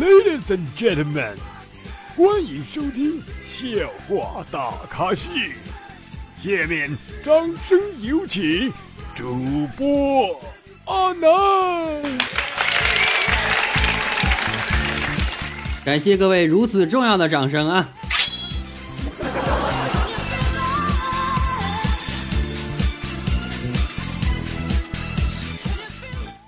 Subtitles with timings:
[0.00, 1.34] Ladies and gentlemen，
[2.16, 3.68] 欢迎收听笑
[4.08, 5.30] 话大咖秀。
[6.34, 8.72] 下面掌声有请
[9.14, 10.40] 主播
[10.86, 12.18] 阿南。
[15.84, 17.90] 感谢各位如此重要的掌声啊！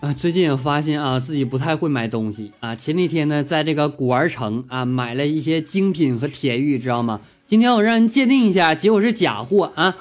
[0.02, 2.74] 啊，最近我发现啊，自己不太会买东西啊。
[2.74, 7.20] 前几天呢，在这个古玩城啊，买了一些精品和铁玉，知道吗？
[7.46, 9.94] 今天我让人鉴定一下，结果是假货啊！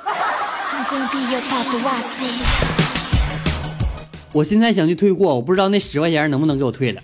[4.33, 7.01] 我现在想去退货，我不知道那十块钱能不能给我退了。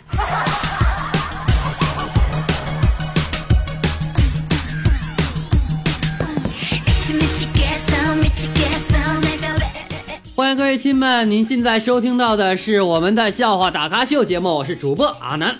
[10.77, 15.57] 亲们，您现在收听到的是我们的笑话打卡秀节目，我是主播阿南。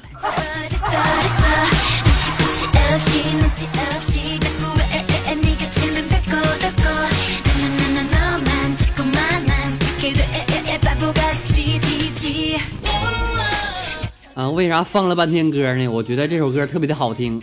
[14.35, 15.87] 啊，为啥放了半天歌呢？
[15.87, 17.41] 我觉得这首歌特别的好听。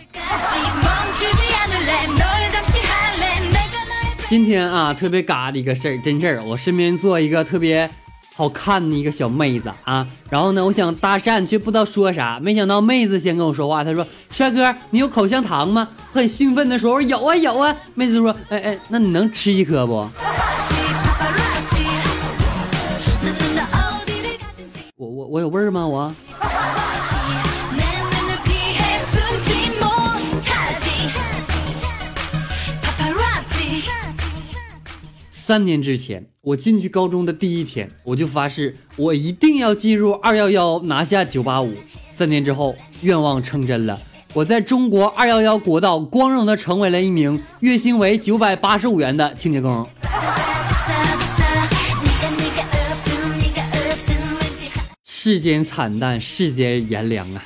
[4.35, 7.89] 今天啊，特别嘎的一个事儿，真事儿，我身边坐一个特别
[8.35, 19.93] 好看的一个小妹子啊，然后呢，我想搭讪，却不知道说啥，没想到妹子先跟我说话，她说：“帅哥，你有口香糖吗？”很兴奋的说：“有啊，有啊。”妹子说：“哎哎，那你能吃一颗不？”
[24.97, 25.87] 我我我有味儿吗？
[25.87, 26.13] 我。
[35.47, 41.71] 三年之前，我进去高中的第一天，我就发誓，我一定要进入二幺幺，拿下九八五。
[42.09, 44.01] 三年之后，愿望成真了，
[44.33, 49.87] 我在中国二幺幺国道光荣的成为了一名月薪为九百八十五元的清洁工。
[55.03, 57.43] 世间惨淡，世间炎凉啊！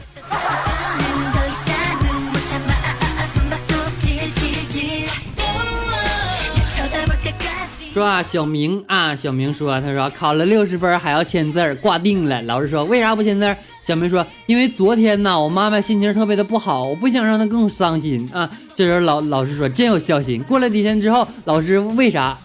[8.00, 12.42] 说啊，小明啊，小明说，他说考了六十分还要签字，挂定了。
[12.44, 13.54] 老师说为啥不签字？
[13.86, 18.50] 小明说，因为昨天呢，我妈妈心情特别的不好，我不想让她更伤心啊。
[18.74, 20.42] 这时候老老师说真有孝心。
[20.44, 22.38] 过了几天之后，老师为啥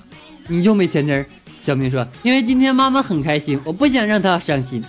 [0.48, 1.24] 你又没签字？
[1.62, 4.82] 小明说，因为今天妈妈很开心，我不想让她伤心。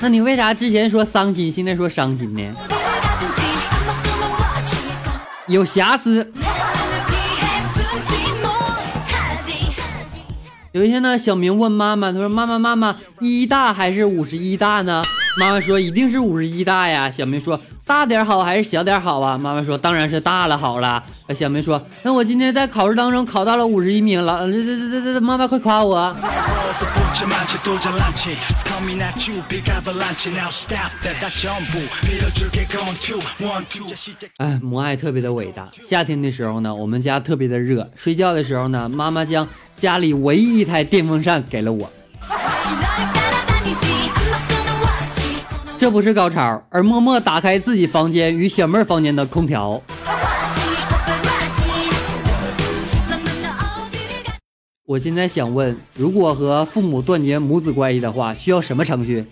[0.00, 2.42] 那你为啥之前说伤心，现在说伤心呢？
[5.46, 6.32] 有瑕疵。
[10.76, 15.02] 有一天呢，小明问妈妈：“他说妈妈，妈妈，一大还是五十一大呢？”
[15.40, 25.96] 妈妈说：“一定是五十一大呀。”小明说：“大点好还是小点好啊？”妈妈说：“当然是大了好了。”小明说：“那我今天在考试当中考到了五十一名了，这这这这这，妈妈快夸我！”
[34.36, 35.66] 哎，母爱特别的伟大。
[35.82, 39.48] 夏天的时候呢，我们家特别的热，睡觉的时候呢，妈妈将
[39.78, 41.90] 家里唯一一台电风扇给了我。
[45.78, 49.80] 这不是高潮，而默默打开自己房间与小妹房间的空调。
[54.86, 59.26] 我现在想问，如果和父母断绝母子关系的话，需要什么程序？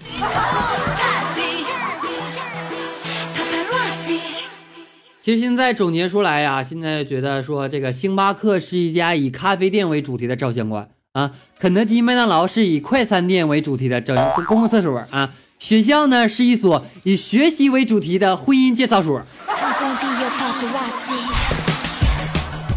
[5.25, 19.23] 其实现在总结出来呀，现在觉得说这个星巴克是一家以咖啡店为主题的照相馆啊，肯德基、麦当劳是以快餐店为主题的照公共厕所啊，学校呢是一所以学习为主题的婚姻介绍所，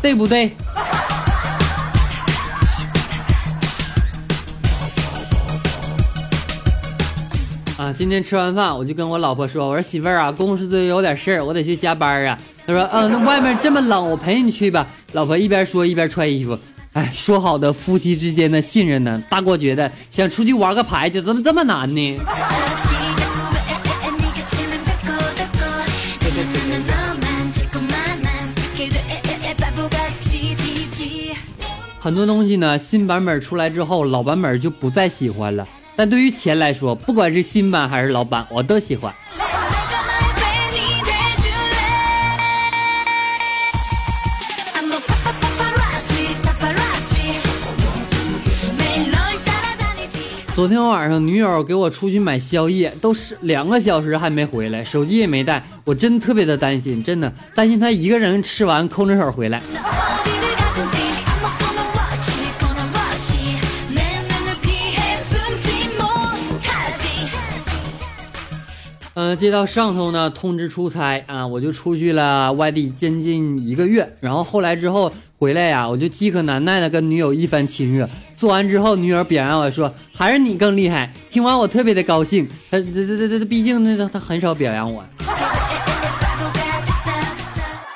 [0.02, 0.56] 对不对？
[7.93, 12.37] 今天吃完饭我就跟我老婆说，我说媳妇儿啊，公司有点事儿，我得去加班啊。
[12.66, 14.87] 她说，嗯，那外面这么冷，我陪你去吧。
[15.13, 16.57] 老婆一边说一边穿衣服。
[16.93, 19.22] 哎，说好的夫妻之间的信任呢？
[19.29, 22.19] 大过觉得想出去玩个牌，就怎么这么难呢？
[31.99, 35.67] 很多东西呢，新版本出来之后，老版本就不再喜欢了。
[35.97, 39.11] 但对于钱来说，不管是新版还是老版，我都喜欢。
[50.53, 59.59] 昨天晚上女友给我出去买宵夜，都是两个小时还没回来，手机也没带，我真特别的担心，真的担心她一个人吃完空着手回来。
[69.19, 85.03] 嗯，接到上头呢通知出差啊，我就出去了外地将近一个月，然后后来之后回来呀，我就饥渴难耐的跟女友一番亲热，做完之后，女友表扬我说还是你更厉害，听完我特别的高兴，他这这这这毕竟那他很少表扬我，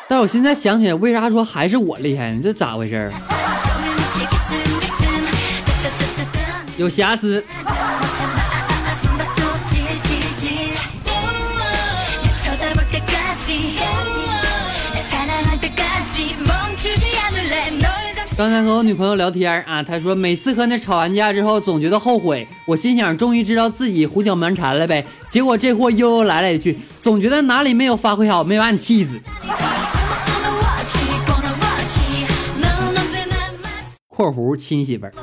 [0.07, 2.41] 但我现在想起来，为啥说还是我厉害呢？
[2.41, 3.11] 这咋回事？
[6.77, 7.43] 有瑕疵。
[18.41, 22.47] 刚才和我女朋友聊天啊，她说每次和那吵完架之后，总觉得后悔。
[22.65, 25.05] 我心想，终于知道自己胡搅蛮缠了呗。
[25.29, 29.21] 结果这货悠悠来了一句，总觉得哪里没有发挥好，没把你气死。
[34.07, 35.13] 括弧亲媳妇儿。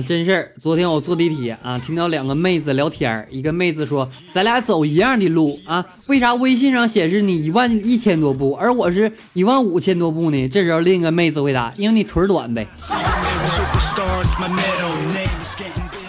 [0.00, 12.66] 真事儿，昨天我坐地铁啊，听到两个妹子聊天儿一个妹子说：“咱俩走一样的路啊，为啥微信上显示你一万一千多步，而我是一万五千多步呢？”这时候另一个妹子回答：“因为你腿短呗。”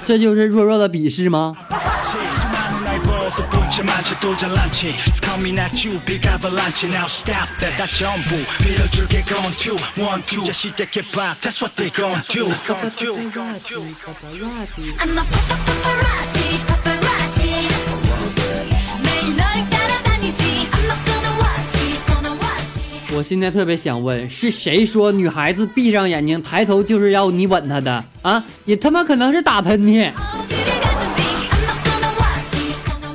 [0.05, 1.53] 这就是弱弱的鄙视吗？
[23.15, 28.03] 我现在特别想问，是谁说女孩子闭上眼睛抬头就是要你吻她的？
[28.23, 28.43] 啊？
[28.65, 30.11] 也他妈可能是打喷嚏。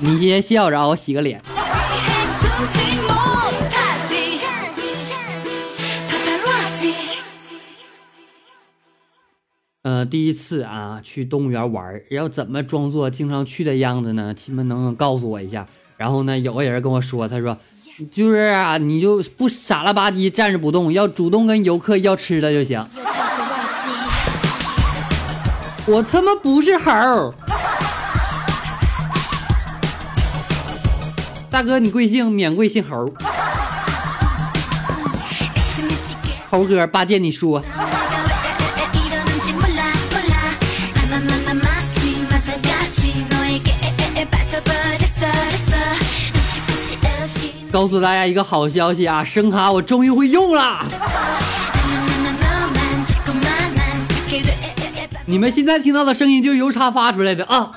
[0.05, 1.41] 你先笑着啊，我洗个脸。
[9.85, 14.35] 呃，第一次啊去动物园玩，要怎么装作经常去的样子呢？
[14.35, 15.65] 亲们能不能告诉我一下？
[15.97, 17.57] 然后呢，有个人跟我说，他说，
[18.13, 22.85] 就是啊，你就不傻了吧唧站着不动，要主动跟游客要吃的就行。
[25.87, 27.33] 我他妈不是猴。
[31.53, 32.31] 大哥，你贵姓？
[32.33, 33.13] 免贵姓猴。
[36.49, 37.63] 猴哥，八戒，你说。
[47.71, 50.83] 告诉大家一个好消息啊，声卡我终于会用了。
[55.27, 57.73] 你们现在听到的声音就是邮差发出来的啊。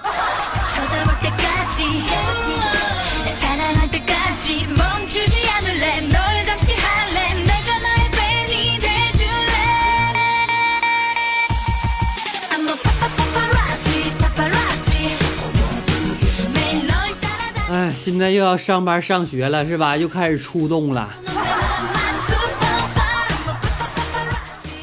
[18.06, 19.98] 现在又要上班上学了，是吧？
[19.98, 21.10] 又开始出动了，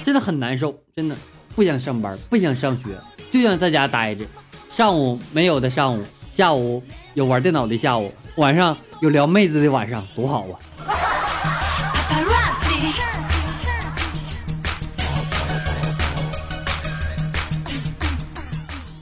[0.05, 1.17] 真的很难受，真的
[1.55, 2.87] 不想上班，不想上学，
[3.31, 4.25] 就想在家待着。
[4.69, 6.83] 上午没有的上午，下午
[7.15, 10.59] 有玩电脑的下午，晚上有撩妹子的晚上，多好啊！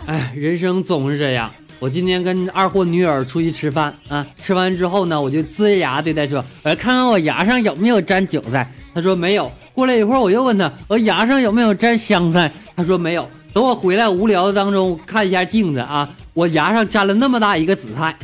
[0.04, 1.50] 哎，人生总是这样。
[1.80, 9.50] 我今天跟二货女友出去吃饭啊，吃完之后呢，我就呲牙对她说：“我要看看我牙上有没有沾韭菜。”她说没有。
[9.72, 13.26] 过了一会儿，我又问她：“我牙上有没有沾香菜？”她说没有。
[13.54, 18.14] 等我回来无聊的当中看一下镜子啊，我牙上沾了那么大一个紫菜。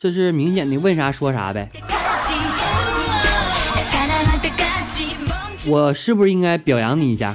[0.00, 1.70] 这是明显的问啥说啥呗。
[5.66, 7.34] 我是不是应该表扬你一下？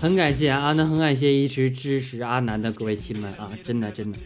[0.00, 4.18] 很感谢阿南，很感谢一直支持阿南的各位亲们啊，真的真的。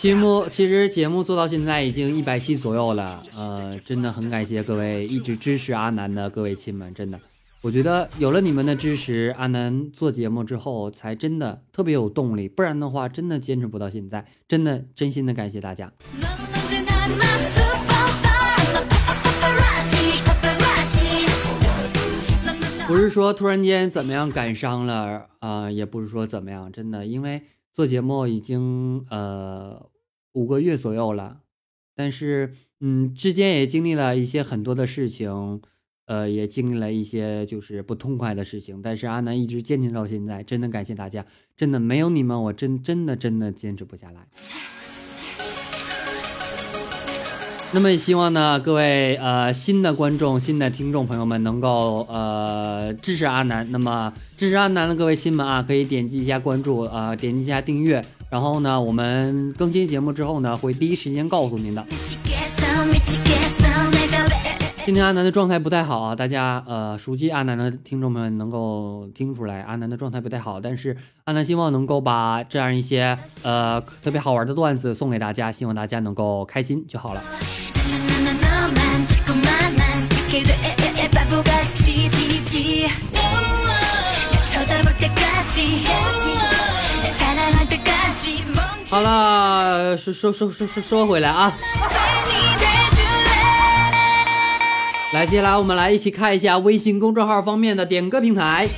[0.00, 7.18] 节目其实节目做到现在已经一百期左右了，呃，真的很感谢各位一直支持阿南的各位亲们，真的。
[7.60, 14.24] 我觉得有了你们的支持，阿南做节目之后才真的特别有动力，不然的话真的坚持不到现在。
[14.46, 15.92] 真的真心的感谢大家。
[22.88, 29.90] 不是说突然间怎么样感伤了啊，也不是说怎么样，真的，因为做节目已经呃
[30.32, 31.40] 五个月左右了，
[31.94, 35.60] 但是嗯之间也经历了一些很多的事情。
[36.06, 44.26] 呃，也经历了一些就是不痛快的事情，但是阿南一直坚持到现在，真的感谢大家，真的没有你们，我真真的真的坚持不下来。
[47.70, 53.66] 那么也希望呢，各位呃新的观众、新的听众朋友们能够呃支持阿南。
[53.70, 61.84] 那么支持阿南的各位亲们啊，可以点击一下关注啊，点击一下订阅，然后呢，我们更新节目之后呢，会第一时间告诉您的。
[64.88, 70.58] 今天阿南的状态不太好啊，大家呃熟悉阿南的听众们能够听出来，阿南的状态不太好。
[70.62, 77.20] 但是阿南希望能够把这样一些呃特别好玩的段子送给大家，希望大家能够开心就好了。
[88.88, 91.52] 好了，说说说说说说回来啊。
[95.10, 98.68] 来，接下来我们来一起看一下微信公众号方面的点歌平台。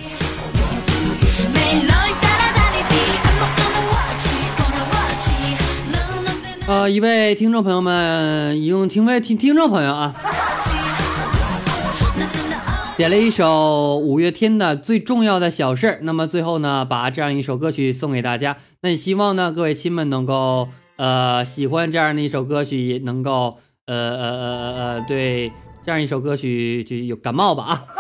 [6.68, 10.14] 呃，一位听众朋友们，一共听位听听众朋友啊，
[12.96, 18.56] 点了一首五月天的最重要的小事那么最后呢，把这样一首歌曲送给大家。
[18.82, 25.50] 那也希望呢，各位亲们能够呃喜欢这样的一首歌曲，能够呃呃呃呃呃对。
[25.90, 27.85] 这样一首歌曲就有感冒吧啊！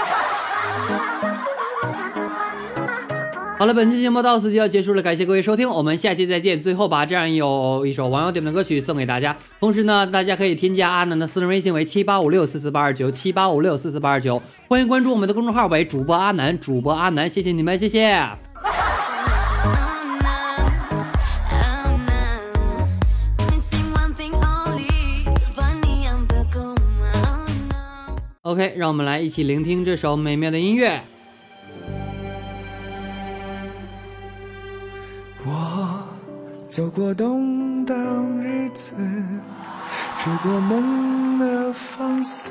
[3.58, 6.60] 好了，本期节目到此就要结束了，感谢各位收听，我们下期再见。
[6.60, 18.49] 最后把这样有一首网友点的歌曲送给大家，同时呢，大家可以添加阿南的私人微信为七八五六四四八二九七八五六四四八二九，欢迎关注我们的公众号为主播阿南，主播阿南，谢谢你们，谢谢。
[28.50, 31.00] OK，让我们来一起聆听这首美妙的音乐。
[35.46, 36.02] 我
[36.68, 37.96] 走过动荡
[38.42, 38.92] 日子，
[40.18, 42.50] 追过梦的放肆，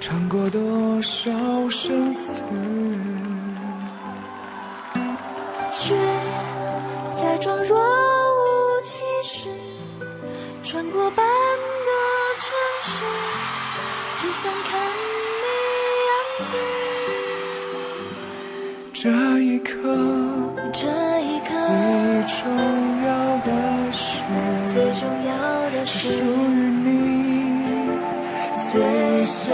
[0.00, 1.30] 尝过多少
[1.68, 2.44] 生死，
[5.70, 5.94] 却
[7.12, 7.78] 假装若
[14.42, 14.80] 想看
[15.42, 15.46] 你
[16.08, 16.12] 样
[16.48, 16.52] 子。
[18.94, 19.04] 这
[19.38, 19.74] 一刻，
[20.72, 20.88] 这
[21.20, 21.68] 一刻，最
[22.26, 22.40] 重
[23.04, 23.10] 要
[23.44, 23.48] 的
[23.92, 24.24] 事，
[24.66, 25.30] 最重要
[25.68, 26.56] 的是，属于
[26.86, 26.88] 你
[28.72, 29.52] 最小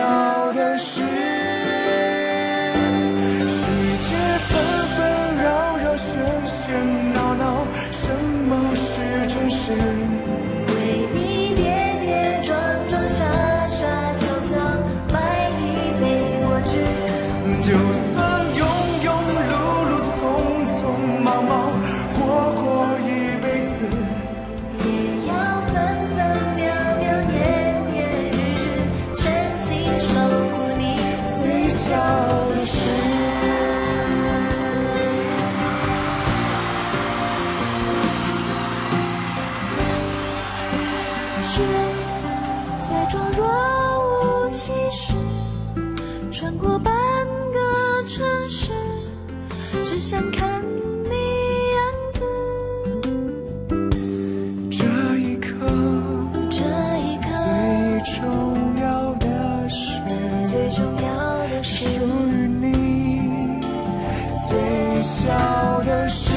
[64.57, 66.36] 微笑的说